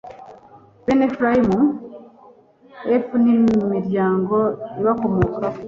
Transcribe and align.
Bene 0.85 1.03
Efurayimu 1.07 1.59
f 3.05 3.07
n 3.23 3.25
imiryango 3.33 4.35
ibakomokaho 4.79 5.57